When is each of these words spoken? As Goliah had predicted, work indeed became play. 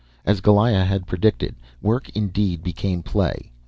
As 0.25 0.41
Goliah 0.41 0.83
had 0.83 1.05
predicted, 1.05 1.53
work 1.79 2.09
indeed 2.15 2.63
became 2.63 3.03
play. 3.03 3.51